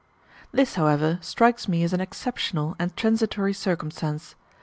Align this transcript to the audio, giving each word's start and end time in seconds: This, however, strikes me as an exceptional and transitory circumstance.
This, 0.51 0.73
however, 0.73 1.19
strikes 1.21 1.67
me 1.67 1.83
as 1.83 1.93
an 1.93 2.01
exceptional 2.01 2.75
and 2.79 2.97
transitory 2.97 3.53
circumstance. 3.53 4.33